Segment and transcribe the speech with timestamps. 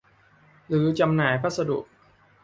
[0.67, 1.79] หรือจำหน่ายพัสดุ